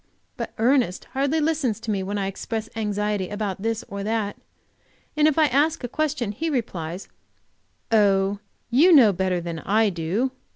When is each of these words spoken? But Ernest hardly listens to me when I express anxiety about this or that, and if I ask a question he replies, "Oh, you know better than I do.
But 0.35 0.51
Ernest 0.57 1.05
hardly 1.13 1.39
listens 1.39 1.79
to 1.81 1.91
me 1.91 2.01
when 2.01 2.17
I 2.17 2.25
express 2.25 2.71
anxiety 2.75 3.29
about 3.29 3.61
this 3.61 3.83
or 3.87 4.01
that, 4.03 4.35
and 5.15 5.27
if 5.27 5.37
I 5.37 5.45
ask 5.45 5.83
a 5.83 5.87
question 5.87 6.31
he 6.31 6.49
replies, 6.49 7.07
"Oh, 7.91 8.39
you 8.71 8.91
know 8.93 9.13
better 9.13 9.39
than 9.39 9.59
I 9.59 9.91
do. 9.91 10.31